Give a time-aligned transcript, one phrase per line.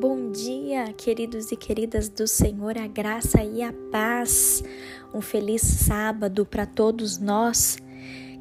[0.00, 4.64] Bom dia, queridos e queridas do Senhor, a graça e a paz.
[5.12, 7.76] Um feliz sábado para todos nós.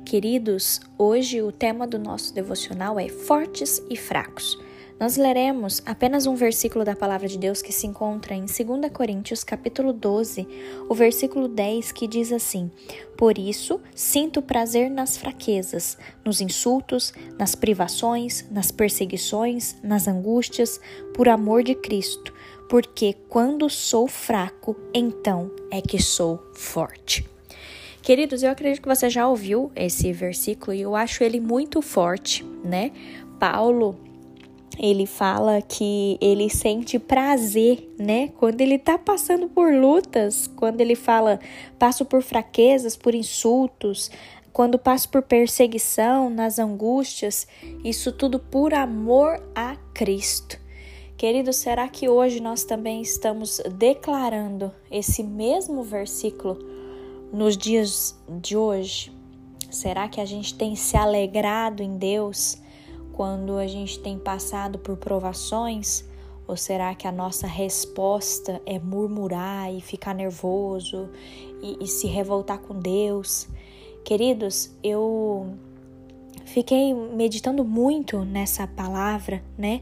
[0.05, 4.57] Queridos, hoje o tema do nosso devocional é Fortes e Fracos.
[4.99, 9.45] Nós leremos apenas um versículo da palavra de Deus que se encontra em 2 Coríntios,
[9.45, 10.45] capítulo 12,
[10.89, 12.69] o versículo 10, que diz assim:
[13.17, 20.81] Por isso, sinto prazer nas fraquezas, nos insultos, nas privações, nas perseguições, nas angústias,
[21.13, 22.33] por amor de Cristo,
[22.67, 27.25] porque quando sou fraco, então é que sou forte.
[28.01, 32.43] Queridos, eu acredito que você já ouviu esse versículo e eu acho ele muito forte,
[32.65, 32.91] né?
[33.39, 34.08] Paulo
[34.77, 38.29] ele fala que ele sente prazer, né?
[38.37, 41.39] Quando ele tá passando por lutas, quando ele fala,
[41.77, 44.09] passo por fraquezas, por insultos,
[44.53, 47.47] quando passo por perseguição, nas angústias,
[47.83, 50.59] isso tudo por amor a Cristo.
[51.17, 56.57] Querido, será que hoje nós também estamos declarando esse mesmo versículo
[57.33, 59.11] nos dias de hoje?
[59.69, 62.57] Será que a gente tem se alegrado em Deus?
[63.19, 66.05] Quando a gente tem passado por provações?
[66.47, 71.09] Ou será que a nossa resposta é murmurar e ficar nervoso
[71.61, 73.49] e, e se revoltar com Deus?
[74.05, 75.53] Queridos, eu
[76.45, 79.81] fiquei meditando muito nessa palavra, né?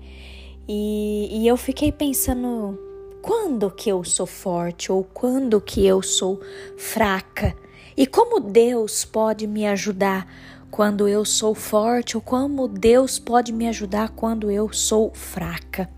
[0.67, 2.75] E, e, eu fiquei pensando
[3.21, 6.41] quando que eu sou forte ou quando que eu sou
[6.75, 7.55] fraca
[7.95, 10.27] e como Deus pode me ajudar
[10.69, 15.89] quando eu sou forte ou como Deus pode me ajudar quando eu sou fraca.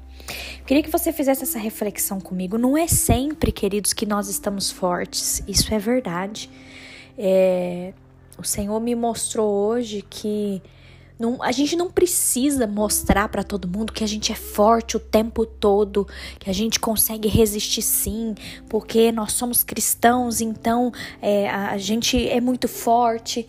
[0.66, 2.58] Queria que você fizesse essa reflexão comigo.
[2.58, 5.44] Não é sempre, queridos, que nós estamos fortes.
[5.48, 6.50] Isso é verdade.
[7.18, 7.94] É,
[8.38, 10.62] o Senhor me mostrou hoje que
[11.20, 15.00] não, a gente não precisa mostrar para todo mundo que a gente é forte o
[15.00, 16.08] tempo todo,
[16.40, 18.36] que a gente consegue resistir sim,
[18.70, 23.46] porque nós somos cristãos, então é, a, a gente é muito forte.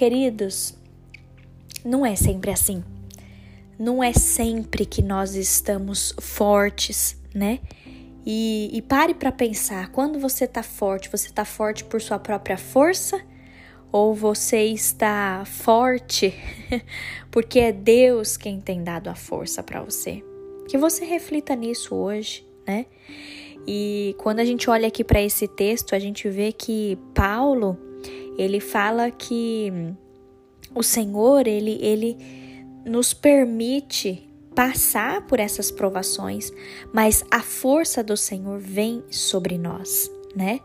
[0.00, 0.74] Queridos,
[1.84, 2.82] não é sempre assim.
[3.78, 7.60] Não é sempre que nós estamos fortes, né?
[8.24, 12.56] E, e pare para pensar: quando você tá forte, você tá forte por sua própria
[12.56, 13.20] força?
[13.92, 16.32] Ou você está forte
[17.30, 20.24] porque é Deus quem tem dado a força para você?
[20.66, 22.86] Que você reflita nisso hoje, né?
[23.66, 27.89] E quando a gente olha aqui para esse texto, a gente vê que Paulo
[28.36, 29.72] ele fala que
[30.74, 32.16] o Senhor, ele, ele
[32.84, 36.52] nos permite passar por essas provações,
[36.92, 40.60] mas a força do Senhor vem sobre nós, né?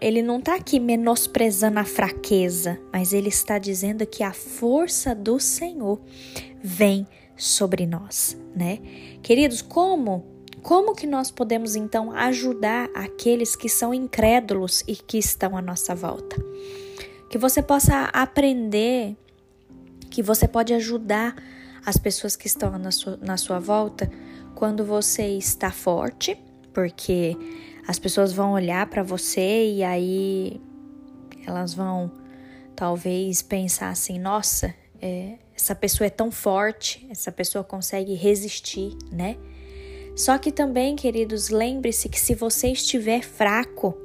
[0.00, 5.40] Ele não está aqui menosprezando a fraqueza, mas ele está dizendo que a força do
[5.40, 6.00] Senhor
[6.62, 7.04] vem
[7.36, 8.78] sobre nós, né?
[9.22, 10.31] Queridos, como
[10.62, 15.94] como que nós podemos então ajudar aqueles que são incrédulos e que estão à nossa
[15.94, 16.36] volta?
[17.28, 19.16] Que você possa aprender
[20.08, 21.34] que você pode ajudar
[21.84, 24.10] as pessoas que estão na sua, na sua volta
[24.54, 26.38] quando você está forte,
[26.72, 27.36] porque
[27.88, 30.60] as pessoas vão olhar para você e aí
[31.46, 32.12] elas vão
[32.76, 39.36] talvez pensar assim: nossa, é, essa pessoa é tão forte, essa pessoa consegue resistir, né?
[40.14, 43.96] Só que também, queridos, lembre-se que se você estiver fraco,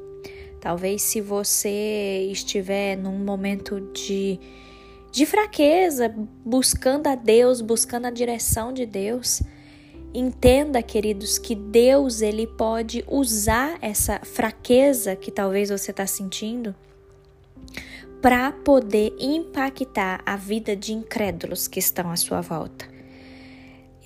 [0.60, 4.40] talvez se você estiver num momento de,
[5.12, 6.14] de fraqueza,
[6.46, 9.42] buscando a Deus, buscando a direção de Deus,
[10.14, 16.74] entenda, queridos, que Deus ele pode usar essa fraqueza que talvez você está sentindo
[18.22, 22.97] para poder impactar a vida de incrédulos que estão à sua volta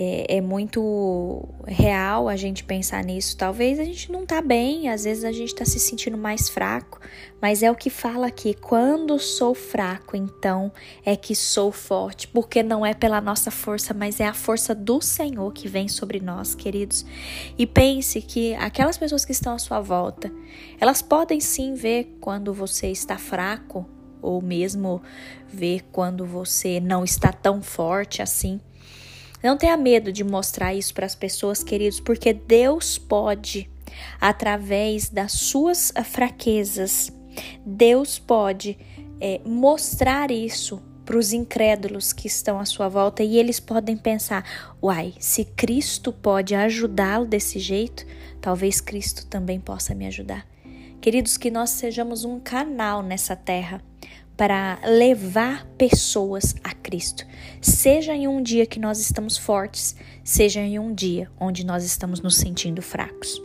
[0.03, 3.37] é, é, muito real a gente pensar nisso.
[3.37, 6.99] Talvez a gente não tá bem, às vezes a gente tá se sentindo mais fraco,
[7.39, 10.71] mas é o que fala aqui: quando sou fraco, então
[11.05, 14.99] é que sou forte, porque não é pela nossa força, mas é a força do
[15.01, 17.05] Senhor que vem sobre nós, queridos.
[17.55, 20.31] E pense que aquelas pessoas que estão à sua volta,
[20.79, 23.87] elas podem sim ver quando você está fraco,
[24.19, 24.99] ou mesmo
[25.47, 28.59] ver quando você não está tão forte assim.
[29.43, 33.69] Não tenha medo de mostrar isso para as pessoas, queridos, porque Deus pode,
[34.19, 37.11] através das suas fraquezas,
[37.65, 38.77] Deus pode
[39.19, 44.45] é, mostrar isso para os incrédulos que estão à sua volta e eles podem pensar:
[44.81, 48.05] uai, se Cristo pode ajudá-lo desse jeito,
[48.39, 50.47] talvez Cristo também possa me ajudar.
[51.01, 53.81] Queridos, que nós sejamos um canal nessa terra
[54.41, 57.27] para levar pessoas a Cristo.
[57.61, 62.21] Seja em um dia que nós estamos fortes, seja em um dia onde nós estamos
[62.21, 63.39] nos sentindo fracos.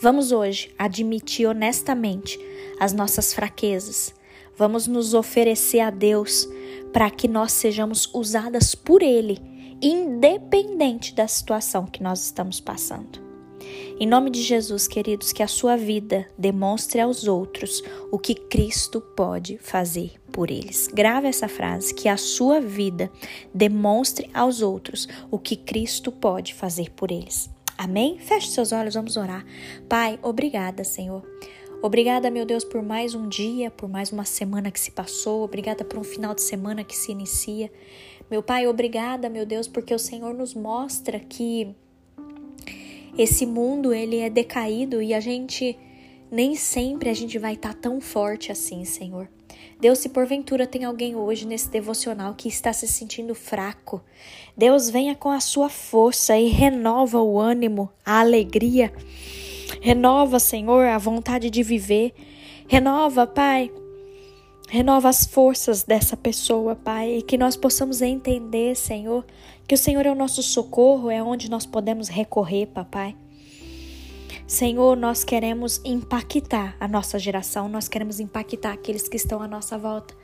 [0.00, 2.40] Vamos hoje admitir honestamente
[2.80, 4.14] as nossas fraquezas.
[4.56, 6.48] Vamos nos oferecer a Deus
[6.90, 9.38] para que nós sejamos usadas por Ele,
[9.82, 13.25] independente da situação que nós estamos passando.
[13.98, 17.82] Em nome de Jesus, queridos, que a sua vida demonstre aos outros
[18.12, 20.86] o que Cristo pode fazer por eles.
[20.88, 23.10] Grave essa frase: que a sua vida
[23.54, 27.48] demonstre aos outros o que Cristo pode fazer por eles.
[27.78, 28.18] Amém?
[28.18, 29.46] Feche seus olhos, vamos orar.
[29.88, 31.22] Pai, obrigada, Senhor.
[31.80, 35.42] Obrigada, meu Deus, por mais um dia, por mais uma semana que se passou.
[35.42, 37.72] Obrigada por um final de semana que se inicia.
[38.30, 41.74] Meu Pai, obrigada, meu Deus, porque o Senhor nos mostra que
[43.16, 45.78] esse mundo ele é decaído e a gente
[46.30, 49.28] nem sempre a gente vai estar tá tão forte assim, Senhor.
[49.78, 54.02] Deus, se porventura tem alguém hoje nesse devocional que está se sentindo fraco,
[54.56, 58.92] Deus venha com a sua força e renova o ânimo, a alegria.
[59.80, 62.12] Renova, Senhor, a vontade de viver.
[62.66, 63.70] Renova, Pai.
[64.68, 69.24] Renova as forças dessa pessoa, Pai, e que nós possamos entender, Senhor,
[69.66, 73.16] que o Senhor é o nosso socorro, é onde nós podemos recorrer, papai.
[74.44, 79.78] Senhor, nós queremos impactar a nossa geração, nós queremos impactar aqueles que estão à nossa
[79.78, 80.14] volta.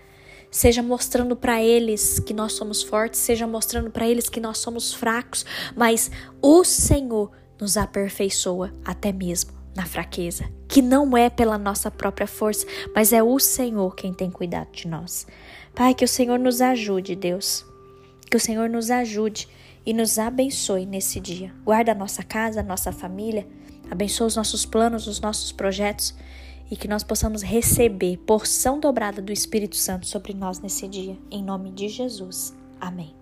[0.51, 4.93] Seja mostrando para eles que nós somos fortes, seja mostrando para eles que nós somos
[4.93, 5.47] fracos,
[5.77, 6.11] mas
[6.43, 7.31] o Senhor
[7.61, 13.23] nos aperfeiçoa até mesmo na fraqueza, que não é pela nossa própria força, mas é
[13.23, 15.27] o Senhor quem tem cuidado de nós.
[15.75, 17.65] Pai, que o Senhor nos ajude, Deus,
[18.31, 19.49] que o Senhor nos ajude
[19.85, 21.53] e nos abençoe nesse dia.
[21.65, 23.47] Guarda a nossa casa, a nossa família,
[23.91, 26.15] abençoa os nossos planos, os nossos projetos
[26.71, 31.19] e que nós possamos receber porção dobrada do Espírito Santo sobre nós nesse dia.
[31.31, 32.55] Em nome de Jesus.
[32.81, 33.22] Amém.